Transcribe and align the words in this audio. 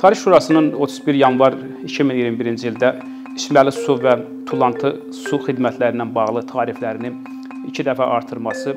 Tarix 0.00 0.24
Şurasının 0.24 0.72
31 0.72 1.14
yanvar 1.14 1.52
2021-ci 1.84 2.70
ildə 2.70 2.88
içməli 3.36 3.72
su 3.76 3.98
və 4.00 4.14
tullantı 4.48 4.94
su 5.12 5.36
xidmətləri 5.44 5.98
ilə 5.98 6.06
bağlı 6.14 6.40
tariflərini 6.48 7.10
2 7.68 7.84
dəfə 7.84 8.06
artırması 8.14 8.72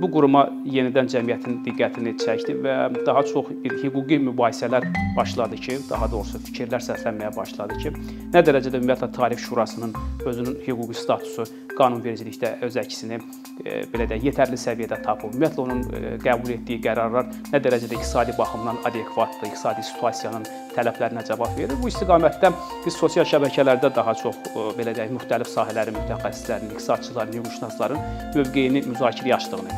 bu 0.00 0.10
quruma 0.14 0.44
yenidən 0.68 1.08
cəmiyyətin 1.12 1.60
diqqətini 1.66 2.14
çəkdi 2.22 2.56
və 2.64 2.76
daha 3.06 3.24
çox 3.30 3.50
bir 3.64 3.76
hüquqi 3.82 4.20
mübahisələr 4.28 4.86
başladı 5.16 5.56
ki, 5.66 5.78
daha 5.90 6.10
doğrusu 6.12 6.40
fikirlər 6.48 6.82
səslənməyə 6.88 7.34
başladı 7.36 7.80
ki, 7.82 7.94
nə 8.34 8.44
dərəcədə 8.46 8.80
ümumiyyətlə 8.80 9.10
Tarif 9.16 9.44
Şurasının 9.46 9.94
özünün 10.26 10.58
hüquqi 10.66 10.98
statusu 11.02 11.46
qanunvericilikdə 11.78 12.50
öz 12.64 12.76
əksini 12.84 13.18
e, 13.64 13.82
belə 13.90 14.06
də 14.10 14.18
yetərli 14.22 14.58
səviyyədə 14.60 15.00
tapıb. 15.04 15.34
Ümumiyyətlə 15.34 15.62
onun 15.64 15.82
e, 15.90 16.12
qəbul 16.22 16.54
etdiyi 16.56 16.80
qərarlar 16.84 17.26
nə 17.50 17.60
dərəcədə 17.64 17.98
iqtisadi 17.98 18.36
baxımdan 18.38 18.78
adekvatdır, 18.90 19.50
iqtisadi 19.50 19.86
situasiyanın 19.90 20.46
tələblərinə 20.76 21.24
cavab 21.28 21.58
verir. 21.58 21.74
Bu 21.82 21.90
istiqamətdə 21.90 22.52
biz 22.84 22.98
sosial 22.98 23.26
şəbəkələrdə 23.30 23.90
daha 23.96 24.14
çox 24.22 24.38
e, 24.52 24.68
belə 24.78 24.94
deyək, 24.96 25.14
müxtəlif 25.18 25.50
sahələrin 25.50 25.98
mütəxəssislərinin, 25.98 26.74
iqtisadçıların, 26.74 27.38
hüquqşünasların 27.40 28.04
mövqeyini 28.38 28.86
müzakirəyə 28.92 29.38
açdığını 29.40 29.73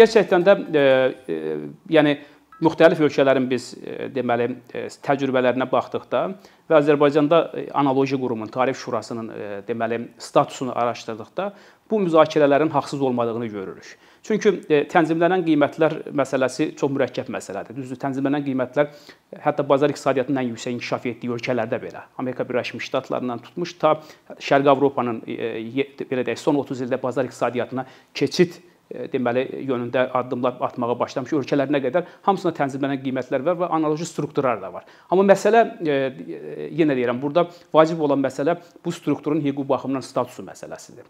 Gerçəkdən 0.00 0.44
də 0.46 0.56
e, 0.56 0.84
e, 1.28 1.56
yəni 1.92 2.18
müxtəlif 2.64 3.00
ölkələrin 3.04 3.48
biz 3.50 3.72
e, 3.80 4.08
deməli 4.14 4.46
e, 4.72 4.86
təcrübələrinə 5.04 5.66
baxdıqda 5.70 6.22
və 6.70 6.78
Azərbaycanda 6.78 7.40
e, 7.56 7.66
analoji 7.76 8.18
qurumun, 8.20 8.50
Tarif 8.52 8.78
Şurasının 8.80 9.28
e, 9.32 9.48
deməli 9.68 10.00
statusunu 10.20 10.76
araşdırdıqda 10.76 11.50
bu 11.90 12.00
müzakirələrin 12.00 12.70
haqsız 12.70 13.02
olmadığını 13.02 13.46
görürük. 13.46 13.96
Çünki 14.22 14.52
e, 14.68 14.82
tənzimlənən 14.92 15.44
qiymətlər 15.46 15.96
məsələsi 16.16 16.70
çox 16.80 16.92
mürəkkəb 16.92 17.28
məsələdir. 17.32 17.76
Düzdür, 17.76 17.98
tənzimlənən 18.04 18.44
qiymətlər 18.46 18.90
hətta 19.44 19.66
bazar 19.68 19.92
iqtisadiyyatının 19.92 20.42
ən 20.44 20.50
yüksək 20.52 20.76
inkişaf 20.76 21.06
etdiyi 21.10 21.32
ölkələrdə 21.36 21.80
belə, 21.82 22.04
Amerika 22.20 22.46
Birləşmiş 22.48 22.88
Ştatlarından 22.92 23.40
tutmuş 23.48 23.74
ta 23.80 23.96
Şərqi 24.36 24.70
Avropanın 24.70 25.22
belə 25.24 26.26
deyək, 26.28 26.40
son 26.40 26.60
30 26.60 26.84
ildə 26.86 27.00
bazar 27.02 27.28
iqtisadiyyatına 27.28 27.86
keçid 28.14 28.60
deməli 28.90 29.44
yönündə 29.68 30.06
addımlar 30.18 30.58
atmağa 30.66 30.96
başlamış 30.98 31.32
ölkələrinə 31.40 31.80
qədər 31.84 32.08
hamısına 32.26 32.52
tənzimlənən 32.58 33.02
qiymətlər 33.04 33.44
var 33.46 33.58
və 33.62 33.70
analoji 33.76 34.08
strukturlar 34.08 34.60
da 34.62 34.72
var. 34.74 34.86
Amma 35.10 35.26
məsələ 35.30 35.62
e, 35.80 35.94
e, 35.94 36.68
yenə 36.80 36.96
deyirəm, 36.98 37.20
burada 37.22 37.46
vacib 37.74 38.02
olan 38.02 38.22
məsələ 38.24 38.56
bu 38.84 38.92
strukturun 38.94 39.42
hüquqi 39.44 39.66
baxımdan 39.68 40.02
statusu 40.06 40.42
məsələsidir. 40.46 41.06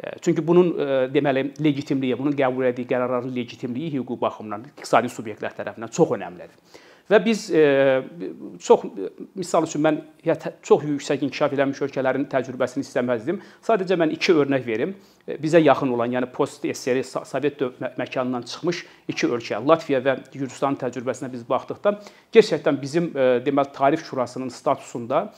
E, 0.00 0.16
çünki 0.20 0.46
bunun 0.46 0.72
deməli 1.14 1.46
legitimliyi, 1.62 2.18
bunun 2.18 2.34
qəbul 2.36 2.70
etdiyi 2.72 2.90
qərarların 2.90 3.34
legitimliyi 3.36 3.94
hüquqi 3.98 4.20
baxımdan 4.20 4.66
iqtisadi 4.72 5.12
subyektlər 5.14 5.54
tərəfindən 5.58 5.94
çox 5.94 6.16
önəmlidir. 6.18 6.56
Və 7.10 7.18
biz 7.24 7.48
e, 7.50 7.62
çox 8.62 8.84
misal 9.34 9.66
üçün 9.66 9.82
mən 9.82 9.98
çox 10.62 10.84
yüksək 10.86 11.24
inkişaf 11.26 11.56
etmiş 11.56 11.82
ölkələrin 11.88 12.26
təcrübəsini 12.30 12.84
istəməzdim. 12.86 13.40
Sadəcə 13.66 13.98
mən 13.98 14.12
iki 14.14 14.36
örnək 14.38 14.66
verim. 14.66 14.94
E, 15.26 15.34
bizə 15.42 15.58
yaxın 15.62 15.90
olan, 15.96 16.12
yəni 16.14 16.30
post 16.30 16.62
SSR 16.62 17.02
Sovet 17.26 17.64
məkanından 17.98 18.46
çıxmış 18.46 18.84
iki 19.10 19.26
ölkə, 19.26 19.58
Latviya 19.66 20.02
və 20.04 20.16
Gürcüstanın 20.32 20.78
təcrübəsinə 20.78 21.32
biz 21.32 21.42
baxdıqda 21.48 21.96
gerçəkdən 22.36 22.78
bizim 22.82 23.10
e, 23.10 23.30
deməli 23.46 23.74
Tarif 23.74 24.06
Şurasının 24.06 24.54
statusunda 24.54 25.30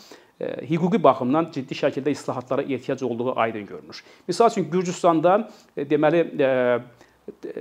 hüquqi 0.42 0.98
baxımdan 0.98 1.53
ciddi 1.55 1.77
şəkildə 1.79 2.11
islahatlara 2.11 2.62
ehtiyac 2.62 3.05
olduğu 3.07 3.36
aydın 3.39 3.67
görünür. 3.67 4.01
Məsəl 4.29 4.51
üçün 4.51 4.67
Gürcüstanda 4.73 5.36
deməli 5.77 6.25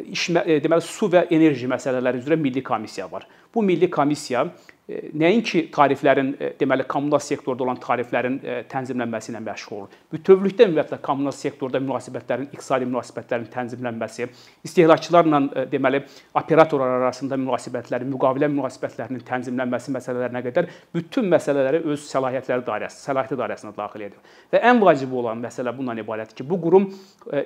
iş 0.09 0.23
deməli 0.34 0.81
su 0.81 1.09
və 1.12 1.28
enerji 1.30 1.70
məsələləri 1.70 2.23
üzrə 2.23 2.40
milli 2.42 2.64
komissiya 2.66 3.06
var. 3.12 3.28
Bu 3.56 3.62
milli 3.63 3.89
komissiya 3.91 4.45
e, 4.88 5.00
nəinki 5.19 5.66
tariflərin 5.75 6.29
e, 6.39 6.50
deməli 6.59 6.85
kommunal 6.88 7.19
sektorda 7.19 7.66
olan 7.66 7.79
tariflərin 7.84 8.38
e, 8.39 8.53
tənzimlənməsi 8.72 9.34
ilə 9.34 9.41
məşğul 9.44 9.78
olur. 9.78 9.95
Bütövlükdə 10.13 10.67
ümumiyyətlə 10.69 11.00
kommunal 11.03 11.34
sektorda 11.35 11.81
münasibətlərin, 11.84 12.47
iqtisadi 12.56 12.88
münasibətlərin 12.88 13.50
tənzimlənməsi, 13.51 14.28
istehlakçılarla 14.69 15.66
deməli 15.72 16.00
operatorlar 16.39 16.95
arasında 17.01 17.35
münasibətlərin, 17.41 18.07
müqavilə 18.13 18.47
münasibətlərinin 18.53 19.25
tənzimlənməsi 19.28 19.95
məsələlərinə 19.97 20.44
qədər 20.45 20.69
bütün 20.95 21.28
məsələləri 21.33 21.81
öz 21.91 22.06
səlahiyyətləri 22.07 22.66
dairəsi, 22.69 23.01
səlahiyyəti 23.09 23.39
dairəsinə 23.41 23.73
daxil 23.75 24.06
edir. 24.07 24.38
Və 24.53 24.63
ən 24.72 24.79
vacibi 24.79 25.19
olan 25.23 25.44
məsələ 25.44 25.75
bundan 25.75 26.00
ibarətdir 26.06 26.39
ki, 26.39 26.47
bu 26.47 26.59
qurum 26.63 26.88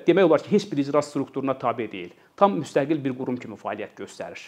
demək 0.06 0.30
olar 0.30 0.46
ki, 0.46 0.54
heç 0.54 0.70
bir 0.70 0.84
icra 0.84 1.02
strukturuna 1.02 1.58
tabe 1.58 1.90
deyil. 1.90 2.14
Tam 2.38 2.60
müstəqil 2.60 3.02
bir 3.02 3.18
qurum 3.18 3.42
kimi 3.42 3.58
fəaliyyət 3.58 3.98
göstərir. 4.04 4.46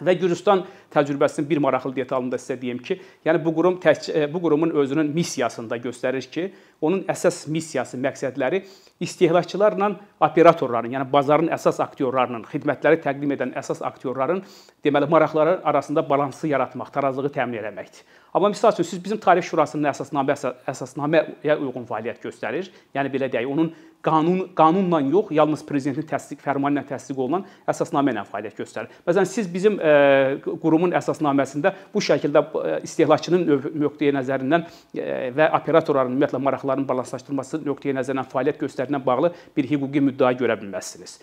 Və 0.00 0.16
Gürcüstan 0.20 0.64
təcrübəsinin 0.92 1.48
bir 1.50 1.62
maraqlı 1.62 1.94
detalını 1.96 2.32
da 2.32 2.40
sizə 2.40 2.58
deyim 2.60 2.78
ki, 2.84 2.98
yəni 3.26 3.42
bu 3.44 3.54
qurum 3.54 3.78
tək, 3.82 4.10
e, 4.12 4.26
bu 4.32 4.42
qurumun 4.42 4.74
özünün 4.82 5.12
missiyasında 5.14 5.78
göstərir 5.80 6.28
ki, 6.30 6.50
onun 6.80 7.02
əsas 7.12 7.42
missiyası, 7.50 7.98
məqsədləri 8.00 8.62
istehlakçılarla 9.00 9.90
operatorların, 10.20 10.94
yəni 10.96 11.08
bazarın 11.12 11.50
əsas 11.56 11.80
aktyorlarının, 11.84 12.46
xidmətləri 12.52 13.00
təqdim 13.04 13.36
edən 13.36 13.52
əsas 13.60 13.82
aktyorların 13.86 14.42
deməli 14.84 15.08
maraqları 15.10 15.60
arasında 15.64 16.04
balansı 16.10 16.48
yaratmaq, 16.48 16.92
tarazlığı 16.92 17.32
təmin 17.36 17.60
etməkdir. 17.62 18.04
Amma 18.34 18.52
məsəl 18.52 18.76
üçün 18.76 18.86
siz 18.86 19.04
bizim 19.04 19.18
Tarix 19.18 19.48
Şurasının 19.50 19.88
əsasnamə 19.90 20.36
əsasnaməyə 20.70 21.56
uyğun 21.58 21.86
fəaliyyət 21.88 22.20
göstərir. 22.22 22.68
Yəni 22.94 23.10
belə 23.10 23.26
deyək, 23.32 23.48
onun 23.50 23.72
qanun 24.06 24.44
qanunla 24.56 25.00
yox, 25.00 25.32
yalnız 25.34 25.64
prezidentin 25.66 26.06
təsdiq 26.08 26.40
fərmanı 26.44 26.78
ilə 26.78 26.86
təsdiq 26.92 27.18
olunan 27.18 27.44
əsasnamə 27.68 28.14
ilə 28.14 28.24
fəaliyyət 28.30 28.62
göstərir. 28.62 28.92
Məsələn, 29.08 29.28
siz 29.28 29.50
bizim 29.50 29.80
e, 29.80 29.94
qurumun 30.80 30.96
əsasnaməsində 30.96 31.72
bu 31.92 32.00
şəkildə 32.04 32.42
e, 32.42 32.78
istehlakçının 32.86 33.44
nöqteyi 33.82 34.14
nəzərindən 34.16 34.64
e, 34.96 35.30
və 35.36 35.50
operatorların 35.60 36.14
ümumiyyətlə 36.14 36.40
maraqlarının 36.46 36.88
balanslaşdırılması 36.88 37.62
nöqteyi 37.66 37.96
nəzərindən 37.98 38.30
fəaliyyət 38.32 38.64
göstərdiyinə 38.64 39.04
bağlı 39.04 39.32
bir 39.56 39.70
hüquqi 39.70 40.04
müddəa 40.08 40.32
görə 40.40 40.56
bilməzsiniz. 40.62 41.18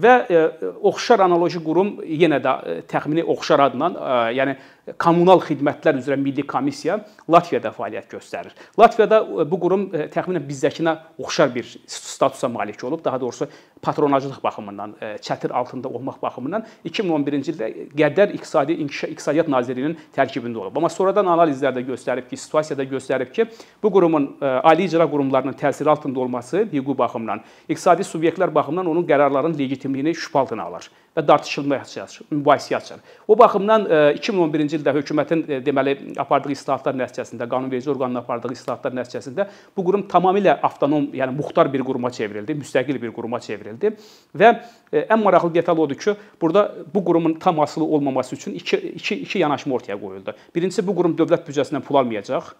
Və 0.00 0.12
e, 0.30 0.42
oxşar 0.86 1.24
analoji 1.26 1.62
qurum 1.64 1.96
yenə 2.06 2.38
də 2.44 2.82
təxmini 2.90 3.24
oxşar 3.26 3.66
adla, 3.66 3.90
yəni 4.36 4.54
kommunal 4.98 5.40
xidmətlər 5.44 5.98
üzrə 6.00 6.16
milli 6.20 6.44
komissiya 6.46 7.00
Latviyada 7.30 7.72
fəaliyyət 7.74 8.10
göstərir. 8.14 8.54
Latviyada 8.78 9.20
bu 9.46 9.58
qurum 9.60 9.88
təxminən 10.12 10.46
bizdəkinə 10.48 10.96
oxşar 11.20 11.52
bir 11.54 11.68
statusa 11.86 12.48
malik 12.48 12.82
olub, 12.84 13.04
daha 13.04 13.20
doğrusu 13.20 13.48
patronajlıq 13.82 14.42
baxımından, 14.44 14.94
çətir 15.24 15.52
altında 15.52 15.88
olmaq 15.88 16.20
baxımından 16.22 16.64
2011-ci 16.84 17.54
ildə 17.54 17.68
Qəddər 17.96 18.34
İqtisadi 18.36 18.76
İnkişaf 18.84 19.10
İqtisadiyyat 19.10 19.48
Nazirliyinin 19.48 19.96
tərkibində 20.16 20.58
olub. 20.64 20.76
Amma 20.76 20.88
sonradan 20.92 21.28
analizlərdə 21.32 21.84
göstərib 21.86 22.28
ki, 22.28 22.36
situasiyada 22.36 22.84
göstərib 22.84 23.32
ki, 23.32 23.46
bu 23.82 23.92
qurumun 23.92 24.30
ali 24.40 24.88
icra 24.88 25.06
qurumlarının 25.10 25.56
təsiri 25.60 25.90
altında 25.90 26.20
olması 26.20 26.66
hüquqi 26.72 26.98
baxımdan, 26.98 27.44
iqtisadi 27.68 28.04
subyektlər 28.04 28.54
baxımından 28.54 28.92
onun 28.92 29.06
qərarlarının 29.08 29.58
legitimliyini 29.58 30.16
şübhə 30.16 30.44
altına 30.44 30.68
alır 30.68 30.90
və 31.16 31.24
dartışılmaya 31.26 31.82
açır, 31.82 32.26
mübahisəyə 32.30 32.76
açır. 32.76 33.00
O 33.26 33.36
baxımdan 33.38 33.86
2011-ci 34.14 34.78
ildə 34.78 34.94
hökumətin 34.94 35.42
deməli 35.66 35.96
apardığı 36.22 36.52
islahatlar 36.54 36.94
nəticəsində, 37.00 37.48
qanunverici 37.50 37.90
orqanın 37.90 38.20
apardığı 38.22 38.52
islahatlar 38.54 38.94
nəticəsində 38.94 39.48
bu 39.76 39.84
qurum 39.88 40.06
tamamilə 40.10 40.56
avtonom, 40.62 41.10
yəni 41.16 41.34
muxtar 41.34 41.72
bir 41.72 41.82
quruma 41.86 42.12
çevrildi, 42.14 42.54
müstəqil 42.62 43.00
bir 43.02 43.10
quruma 43.16 43.42
çevrildi 43.42 43.94
və 44.38 44.54
ən 45.02 45.22
maraqlı 45.24 45.54
detal 45.58 45.82
odur 45.82 45.98
ki, 45.98 46.14
burada 46.40 46.68
bu 46.94 47.04
qurumun 47.04 47.34
tam 47.42 47.60
asılı 47.60 47.84
olmaması 47.84 48.36
üçün 48.36 48.54
iki, 48.54 48.76
iki, 48.76 49.20
iki 49.26 49.38
yanaşma 49.38 49.74
ortaya 49.74 50.00
qoyuldu. 50.00 50.36
Birincisi 50.54 50.86
bu 50.86 50.94
qurum 50.94 51.18
dövlət 51.18 51.48
büdcəsindən 51.48 51.82
pul 51.82 52.04
almayacaq 52.04 52.54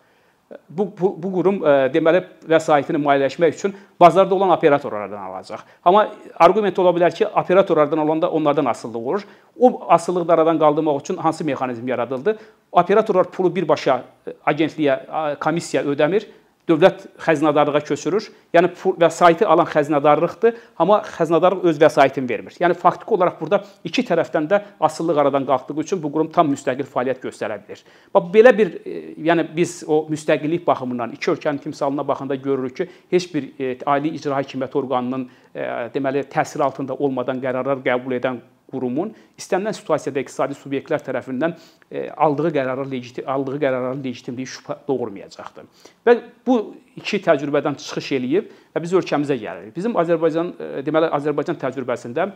bu, 0.69 0.93
bu, 1.00 1.22
bu 1.22 1.33
qurum 1.33 1.61
e, 1.62 1.75
deməli 1.94 2.22
vəsaitini 2.50 2.99
maliyyələşmək 3.03 3.55
üçün 3.55 3.75
bazarda 4.00 4.35
olan 4.35 4.50
operatorlardan 4.50 5.23
alacaq. 5.29 5.62
Amma 5.85 6.08
arqument 6.38 6.79
ola 6.79 6.93
bilər 6.97 7.14
ki, 7.14 7.26
operatorlardan 7.26 7.99
alanda 7.99 8.31
onlardan 8.31 8.64
asılılıq 8.64 9.06
olur. 9.08 9.26
O 9.61 9.82
asılılığı 9.88 10.29
da 10.29 10.35
aradan 10.35 10.58
qaldırmaq 10.58 11.00
üçün 11.00 11.17
hansı 11.17 11.44
mexanizm 11.44 11.88
yaradıldı? 11.88 12.38
Operatorlar 12.73 13.31
pulu 13.31 13.55
birbaşa 13.56 14.02
e, 14.26 14.35
agentliyə, 14.47 15.38
komissiya 15.38 15.85
ödəmir 15.85 16.26
dövlət 16.70 17.05
xəzinədarlığa 17.25 17.82
köçürür. 17.88 18.28
Yəni 18.55 18.70
vəsaiti 19.02 19.46
alan 19.46 19.69
xəzinədarlıqdır, 19.70 20.56
amma 20.81 21.00
xəzinədarlıq 21.17 21.67
öz 21.70 21.81
vəsaitini 21.82 22.28
vermir. 22.31 22.56
Yəni 22.62 22.76
faktiki 22.78 23.14
olaraq 23.17 23.40
burada 23.40 23.62
iki 23.84 24.05
tərəfdən 24.06 24.46
də 24.50 24.62
asıllıq 24.81 25.20
aradan 25.25 25.46
qalxdığı 25.49 25.78
üçün 25.84 26.02
bu 26.02 26.12
qurum 26.14 26.31
tam 26.32 26.52
müstəqil 26.55 26.88
fəaliyyət 26.90 27.25
göstərə 27.26 27.58
bilər. 27.67 27.82
Bax 28.14 28.31
belə 28.34 28.55
bir 28.56 28.72
e, 28.84 29.00
yəni 29.31 29.49
biz 29.56 29.81
o 29.87 30.05
müstəqillik 30.11 30.67
baxımından 30.67 31.17
iki 31.19 31.34
ölkənin 31.34 31.61
timsalına 31.67 32.06
baxanda 32.08 32.34
görürük 32.34 32.76
ki, 32.76 32.88
heç 33.11 33.34
bir 33.34 33.50
e, 33.58 33.76
ali 33.87 34.14
icra 34.14 34.38
hakimiyyəti 34.40 34.81
orqanının 34.82 35.28
e, 35.55 35.69
deməli 35.94 36.25
təsir 36.31 36.62
altında 36.64 36.94
olmadan 36.94 37.43
qərarlar 37.43 37.84
qəbul 37.84 38.19
edən 38.20 38.40
qurumun 38.70 39.12
istənilən 39.38 39.76
situasiyada 39.76 40.22
iqtisadi 40.25 40.56
subyektlər 40.58 41.02
tərəfindən 41.06 41.56
e, 41.90 42.08
aldığı 42.11 42.52
qərarı 42.56 42.87
legitim 42.90 43.28
aldığı 43.31 43.58
qərarların 43.62 44.05
legitimliyi 44.05 44.50
şübhə 44.55 44.78
doğurmayacaqdır. 44.88 45.67
Və 46.06 46.17
bu 46.46 46.58
iki 47.00 47.22
təcrübədən 47.26 47.78
çıxış 47.82 48.12
eləyib 48.19 48.52
və 48.75 48.84
biz 48.84 48.94
ölkəmizə 49.00 49.38
gəlirik. 49.40 49.75
Bizim 49.76 49.99
Azərbaycan 50.00 50.55
e, 50.55 50.70
deməli 50.87 51.11
Azərbaycan 51.20 51.58
təcrübəsində 51.61 52.31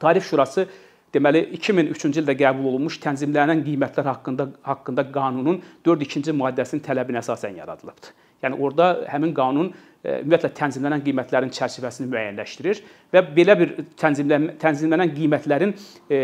Tarif 0.00 0.26
Şurası 0.28 0.66
deməli 1.12 1.44
2003-cü 1.58 2.22
ildə 2.22 2.36
qəbul 2.40 2.70
olunmuş 2.72 2.98
tənzimlənən 3.02 3.60
qiymətlər 3.66 4.08
haqqında 4.08 4.48
haqqında 4.64 5.04
qanunun 5.12 5.60
4-2-ci 5.84 6.32
maddəsinin 6.36 6.84
tələbinə 6.86 7.20
əsasən 7.20 7.58
yaradılıbdır. 7.60 8.14
Yəni 8.42 8.58
orada 8.58 8.88
həmin 9.06 9.32
qanun 9.36 9.68
e, 10.02 10.16
ümumiyyətlə 10.22 10.50
tənzimlənən 10.58 11.04
qiymətlərin 11.06 11.52
çərçivəsini 11.54 12.08
müəyyənləşdirir 12.10 12.80
və 13.14 13.22
belə 13.36 13.54
bir 13.60 13.74
tənzimlən 14.00 14.48
tənzimlənən 14.62 15.12
qiymətlərin 15.14 15.74
e, 16.10 16.20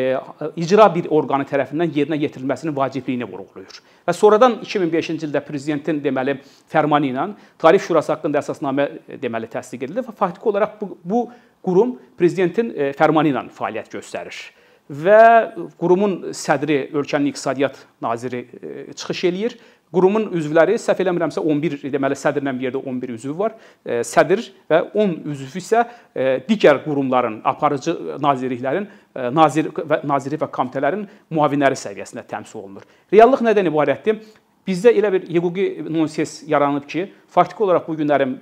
icra 0.59 0.89
bir 0.95 1.07
orqanı 1.15 1.47
tərəfindən 1.51 1.95
yerinə 1.95 2.19
yetirilməsinin 2.25 2.75
vacibliyini 2.77 3.29
vurğulayır. 3.31 3.81
Və 4.09 4.17
sonradan 4.17 4.59
2005-ci 4.65 5.19
ildə 5.29 5.45
prezidentin 5.47 6.03
deməli 6.03 6.39
fərmanı 6.73 7.13
ilə 7.13 7.31
Tarif 7.63 7.87
Şurası 7.87 8.17
haqqında 8.17 8.43
əsasnamə 8.43 8.91
e, 9.07 9.23
deməli 9.23 9.51
təsdiq 9.55 9.87
edildi 9.87 10.07
və 10.09 10.17
faktiki 10.19 10.51
olaraq 10.51 10.79
bu, 10.83 10.95
bu 11.05 11.27
qurum 11.63 11.99
prezidentin 12.19 12.75
fərmanı 12.99 13.31
ilə 13.31 13.47
fəaliyyət 13.55 13.95
göstərir 13.99 14.47
və 14.89 15.23
qurumun 15.77 16.33
sədri 16.33 16.87
ölkənin 16.97 17.29
iqtisadiyyat 17.29 17.77
naziri 18.01 18.47
çıxış 18.97 19.25
eləyir 19.29 19.57
Qurumun 19.95 20.29
üzvləri 20.37 20.77
səhv 20.81 21.03
eləmirəmsə 21.05 21.43
11 21.43 21.93
deməli 21.93 22.17
sədrlə 22.19 22.53
bir 22.57 22.69
yerdə 22.69 22.83
11 22.83 23.15
üzvü 23.15 23.37
var. 23.39 23.55
E, 23.85 24.01
sədr 24.07 24.43
və 24.71 24.83
10 24.95 25.15
üzvü 25.33 25.63
isə 25.63 25.85
e, 25.85 26.27
digər 26.49 26.83
qurumların, 26.85 27.41
aparıcı 27.49 27.95
nazirliklərin 28.25 28.89
e, 28.89 29.31
nazir 29.35 29.71
və 29.73 30.03
naziri 30.09 30.41
və 30.41 30.51
komitələrin 30.53 31.07
müavinləri 31.33 31.79
səviyyəsində 31.79 32.27
təmsil 32.29 32.61
olunur. 32.61 32.85
Reallıq 33.13 33.47
nədən 33.49 33.73
ibarətdir? 33.73 34.21
Bizdə 34.69 34.93
elə 34.93 35.09
bir 35.15 35.25
hüquqi 35.33 35.87
nonsens 35.89 36.43
yaranıb 36.45 36.85
ki, 36.89 37.07
faktiki 37.33 37.65
olaraq 37.65 37.87
bu 37.89 37.95
günlərin 37.97 38.35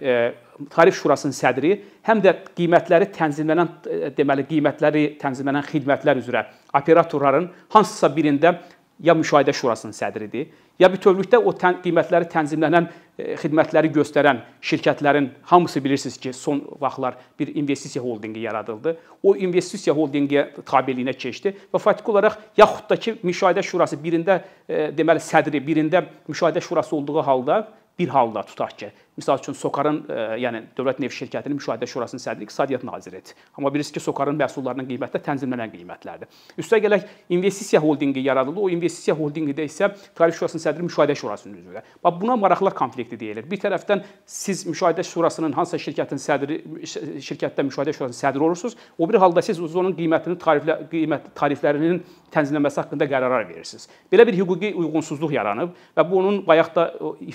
Tarif 0.72 0.96
Şurasının 0.98 1.36
sədri 1.36 1.76
həm 2.08 2.22
də 2.24 2.32
qiymətləri 2.56 3.10
tənzimlənən 3.14 3.68
deməli 4.16 4.46
qiymətləri 4.48 5.04
tənzimlənən 5.20 5.66
xidmətlər 5.68 6.18
üzrə 6.18 6.42
operatorların 6.74 7.46
hansısa 7.74 8.10
birində 8.16 8.56
ya 9.02 9.14
müşahidə 9.14 9.52
şurasının 9.52 9.94
sədridir, 9.96 10.48
ya 10.80 10.88
bütövlükdə 10.92 11.38
o 11.40 11.52
tən, 11.56 11.80
qiymətləri 11.84 12.28
tənzimlənən 12.32 12.88
e, 12.88 13.36
xidmətləri 13.40 13.90
göstərən 13.94 14.42
şirkətlərin 14.64 15.28
hamısı 15.50 15.82
bilirsiniz 15.84 16.18
ki, 16.20 16.32
son 16.36 16.62
vaxtlar 16.80 17.16
bir 17.38 17.54
investisiya 17.54 18.04
holdinqi 18.04 18.40
yaradıldı. 18.40 18.96
O 19.22 19.36
investisiya 19.36 19.96
holdinqi 19.96 20.44
tabeliyinə 20.68 21.16
keçdi 21.16 21.54
və 21.72 21.80
faktiki 21.80 22.12
olaraq 22.12 22.38
yaxud 22.56 22.88
da 22.90 22.96
ki, 22.96 23.16
müşahidə 23.24 23.64
şurası 23.64 24.00
birində 24.00 24.40
e, 24.68 24.90
deməli 24.96 25.24
sədri, 25.24 25.60
birində 25.64 26.04
müşahidə 26.28 26.64
şurası 26.64 26.96
olduğu 26.96 27.22
halda 27.26 27.66
bir 27.98 28.08
halda 28.08 28.42
tutaq 28.42 28.78
ki, 28.78 28.92
Məsəl 29.16 29.38
üçün 29.40 29.54
Sokarın, 29.56 30.02
e, 30.12 30.24
yəni 30.42 30.60
Dövlət 30.76 30.98
Neft 31.00 31.16
Şirkətinin 31.16 31.56
müşahidə 31.56 31.86
şurasının 31.88 32.20
sədri 32.20 32.44
İqtisadiyyat 32.44 32.82
naziridir. 32.84 33.32
Amma 33.56 33.70
bilirsiniz 33.72 33.94
ki, 33.96 34.00
Sokarın 34.04 34.36
məhsullarının 34.36 34.84
qiyməti 34.90 35.22
tənzimlənən 35.24 35.70
qiymətlərdir. 35.72 36.28
Üstəgələk 36.60 36.84
gələk 37.00 37.06
investisiya 37.32 37.80
holdinqi 37.80 38.20
yaradıldı. 38.20 38.60
O 38.60 38.68
investisiya 38.68 39.16
holdinqidə 39.16 39.64
isə 39.64 39.88
Tarif 40.14 40.36
Şurasının 40.36 40.62
sədri 40.62 40.84
müşahidə 40.84 41.16
şurasının 41.16 41.56
üzvüdür. 41.56 41.80
Bax 42.04 42.20
buna 42.20 42.36
maraqlar 42.36 42.74
konflikti 42.74 43.18
deyilir. 43.20 43.48
Bir 43.50 43.56
tərəfdən 43.56 44.04
siz 44.26 44.66
müşahidə 44.66 45.04
şurasının 45.04 45.56
hansısa 45.56 45.80
şirkətin 45.86 46.20
sədri 46.20 46.60
şirkətdə 46.84 47.64
müşahidə 47.70 47.96
şurasının 47.96 48.20
sədri 48.20 48.44
olursunuz. 48.44 48.76
O 48.98 49.08
bir 49.08 49.14
halda 49.14 49.42
siz 49.42 49.60
onun 49.64 49.96
qiymətini 49.96 50.36
tariflə 50.36 50.76
qiymət 50.92 51.32
tariflərinin 51.34 52.02
tənzimlənməsi 52.36 52.82
haqqında 52.82 53.08
qərarlar 53.08 53.48
verirsiniz. 53.48 53.88
Belə 54.12 54.26
bir 54.28 54.36
hüquqi 54.36 54.74
uyğunsuzluq 54.76 55.32
yaranıb 55.32 55.72
və 55.96 56.10
bu 56.10 56.18
onun 56.20 56.42
bayaq 56.46 56.74
da 56.74 56.90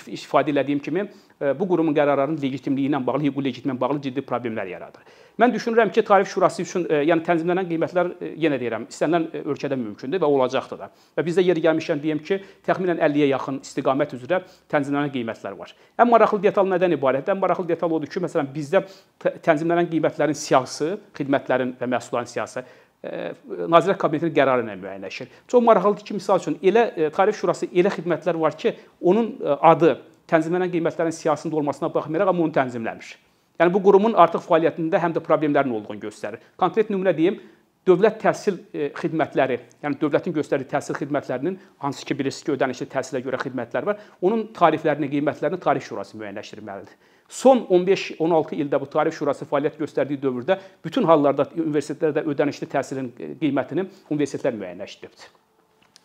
ifadə 0.06 0.51
etdiyim 0.60 0.80
kimi 0.82 1.00
e, 1.40 1.52
bu 1.58 1.68
qurumun 1.68 1.94
qərarlarının 1.96 2.40
legitimliyi 2.42 2.90
ilə 2.90 3.00
bağlı, 3.06 3.28
hüquqi 3.28 3.44
legitimliyi 3.44 3.76
ilə 3.76 3.80
bağlı 3.80 4.02
ciddi 4.06 4.24
problemlər 4.26 4.68
yaradır. 4.70 5.06
Mən 5.40 5.54
düşünürəm 5.54 5.92
ki, 5.92 6.04
tarif 6.04 6.28
şurası 6.28 6.62
üçün, 6.62 6.84
e, 6.90 7.02
yəni 7.08 7.24
tənzimlənən 7.26 7.68
qiymətlər 7.70 8.10
e, 8.20 8.32
yenə 8.44 8.58
deyirəm, 8.60 8.84
istənilən 8.92 9.46
ölkədə 9.54 9.78
mümkündür 9.80 10.20
və 10.22 10.28
olacaqdır 10.36 10.82
da. 10.82 10.90
Və 11.16 11.24
bizdə 11.26 11.44
yeri 11.46 11.64
gəlmişkən 11.64 12.02
deyim 12.02 12.20
ki, 12.26 12.38
təxminən 12.66 13.00
50-yə 13.00 13.30
yaxın 13.32 13.62
istiqamət 13.64 14.14
üzrə 14.18 14.42
tənzimlənən 14.72 15.14
qiymətlər 15.16 15.56
var. 15.58 15.72
Ən 15.96 16.10
maraqlı 16.12 16.42
detal 16.44 16.68
nədən 16.68 16.98
ibarətdir? 16.98 17.32
Ən 17.32 17.40
maraqlı 17.40 17.68
detal 17.72 17.96
odur 17.96 18.12
ki, 18.12 18.22
məsələn, 18.26 18.52
bizdə 18.52 18.84
tənzimlənən 19.24 19.88
qiymətlərin 19.94 20.36
siyahısı, 20.36 20.94
xidmətlərin 21.16 21.76
və 21.80 21.90
məhsulların 21.96 22.30
siyahısı 22.30 22.64
Nazirlər 23.02 23.96
Kabinetinin 23.98 24.34
qərarı 24.34 24.62
ilə 24.62 24.76
müəyyənləşir. 24.78 25.30
Çox 25.50 25.62
maraqlıdır 25.66 26.04
ki, 26.06 26.14
misal 26.20 26.38
üçün 26.38 26.54
elə 26.62 27.10
tarif 27.10 27.34
şurası 27.40 27.66
elə 27.66 27.90
xidmətlər 27.90 28.38
var 28.38 28.54
ki, 28.54 28.76
onun 29.00 29.32
adı 29.58 29.96
tənzimlənən 30.30 30.70
qiymətlərin 30.72 31.14
siyasətində 31.16 31.58
olmasına 31.60 31.90
baxmayaraq 31.94 32.32
amma 32.32 32.46
onu 32.46 32.54
tənzimləmir. 32.56 33.14
Yəni 33.60 33.72
bu 33.74 33.82
qurumun 33.84 34.14
artıq 34.18 34.44
fəaliyyətində 34.46 35.00
həm 35.02 35.16
də 35.16 35.22
problemlərin 35.24 35.74
olduğunu 35.76 36.02
göstərir. 36.02 36.40
Konkret 36.58 36.90
nümunə 36.90 37.12
deyim, 37.16 37.38
dövlət 37.86 38.20
təhsil 38.22 38.58
e, 38.72 38.88
xidmətləri, 38.96 39.58
yəni 39.82 39.98
dövlətin 40.00 40.34
göstərdiyi 40.34 40.70
təhsil 40.70 40.96
xidmətlərinin 40.98 41.58
hansı 41.82 42.06
ki 42.06 42.16
bilirsiniz 42.18 42.46
ki, 42.46 42.54
ödənişli 42.56 42.88
təhsilə 42.92 43.22
görə 43.24 43.40
xidmətlər 43.42 43.88
var, 43.88 44.02
onun 44.22 44.46
tariflərini, 44.56 45.10
qiymətlərini 45.12 45.60
Tarif 45.62 45.86
Şurası 45.88 46.18
müəyyənləşdirməlidir. 46.20 46.96
Son 47.32 47.64
15-16 47.70 48.58
ildə 48.62 48.80
bu 48.80 48.88
Tarif 48.92 49.16
Şurası 49.18 49.48
fəaliyyət 49.50 49.78
göstərdiyi 49.82 50.20
dövrdə 50.22 50.58
bütün 50.84 51.06
hallarda 51.08 51.48
universitetlərdə 51.56 52.26
ödənişli 52.28 52.70
təhsilin 52.74 53.12
e, 53.18 53.30
qiymətini 53.42 53.86
universitetlər 54.10 54.58
müəyyənləşdiribdir. 54.58 55.30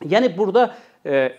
Yəni 0.05 0.29
burada 0.37 0.69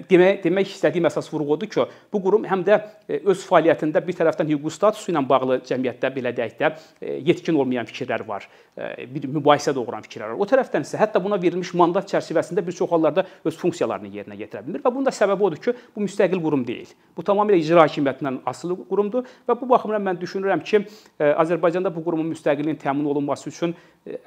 demək 0.08 0.42
demək 0.44 0.72
istədiyim 0.72 1.06
əsas 1.08 1.28
vurğu 1.32 1.52
odur 1.54 1.68
ki, 1.70 1.84
bu 2.12 2.20
qurum 2.22 2.44
həm 2.48 2.62
də 2.66 2.78
e, 3.08 3.18
öz 3.28 3.42
fəaliyyətində 3.48 4.00
bir 4.04 4.16
tərəfdən 4.16 4.48
hüquqi 4.52 4.72
statusu 4.72 5.12
ilə 5.12 5.22
bağlı 5.28 5.58
cəmiyyətdə 5.68 6.10
belə 6.14 6.32
deyək 6.36 6.54
də 6.60 6.70
e, 6.72 7.18
yetkin 7.28 7.58
olmayan 7.58 7.88
fikirlər 7.88 8.24
var, 8.28 8.46
e, 8.76 9.06
bir 9.12 9.28
mübahisə 9.28 9.74
doğuran 9.76 10.06
fikirlər 10.06 10.32
var. 10.32 10.40
O 10.40 10.48
tərəfdən 10.48 10.86
isə 10.86 11.00
hətta 11.00 11.22
buna 11.22 11.40
verilmiş 11.42 11.74
mandat 11.78 12.08
çərçivəsində 12.10 12.64
bir 12.64 12.76
çox 12.78 12.90
hallarda 12.94 13.26
öz 13.44 13.60
funksiyalarını 13.60 14.12
yerinə 14.14 14.38
yetirə 14.40 14.64
bilmir 14.66 14.84
və 14.84 14.94
bunun 14.94 15.08
da 15.10 15.14
səbəbi 15.14 15.48
odur 15.50 15.62
ki, 15.68 15.76
bu 15.94 16.06
müstəqil 16.06 16.42
qurum 16.42 16.64
deyil. 16.66 16.90
Bu 17.16 17.26
tamamilə 17.26 17.60
icra 17.60 17.84
hakimiyyətindən 17.86 18.42
asılı 18.48 18.78
qurumdur 18.88 19.28
və 19.48 19.58
bu 19.60 19.68
baxımdan 19.68 20.04
mən 20.10 20.20
düşünürəm 20.22 20.64
ki, 20.64 20.84
Azərbaycanda 21.18 21.92
bu 21.94 22.04
qurumun 22.06 22.32
müstəqilliyinin 22.32 22.80
təmin 22.80 23.08
olunması 23.10 23.50
üçün 23.50 23.74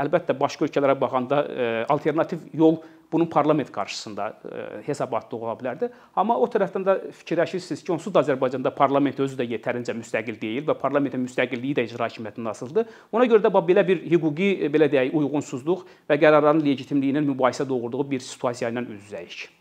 əlbəttə 0.02 0.36
başqa 0.38 0.68
ölkələrə 0.68 0.98
baxanda 1.00 1.44
alternativ 1.90 2.44
yol 2.58 2.82
bunun 3.12 3.26
parlament 3.32 3.72
qarşısında 3.72 4.34
hesabat 4.86 5.22
islahatda 5.22 5.36
ola 5.36 5.56
bilərdi. 5.60 5.90
Amma 6.16 6.38
o 6.38 6.48
tərəfdən 6.48 6.86
də 6.86 6.96
fikirləşirsiniz 7.22 7.84
ki, 7.84 7.92
onsuz 7.94 8.14
da 8.14 8.24
Azərbaycanda 8.24 8.74
parlament 8.76 9.20
özü 9.20 9.38
də 9.40 9.48
yetərincə 9.56 9.96
müstəqil 9.98 10.40
deyil 10.42 10.68
və 10.68 10.78
parlamentin 10.80 11.24
müstəqilliyi 11.26 11.78
də 11.78 11.88
icra 11.88 12.08
hakimiyyətindən 12.08 12.52
asılıdır. 12.52 12.92
Ona 13.12 13.26
görə 13.26 13.46
də 13.46 13.54
belə 13.54 13.86
bir 13.88 14.04
hüquqi 14.12 14.70
belə 14.74 14.90
deyək 14.92 15.16
uyğunsuzluq 15.16 15.88
və 16.10 16.20
qərarların 16.22 16.64
legitimliyinin 16.66 17.28
mübahisə 17.34 17.68
doğurduğu 17.68 18.10
bir 18.12 18.20
situasiya 18.20 18.72
ilə 18.72 18.88
üz-üzəyik. 18.88 19.61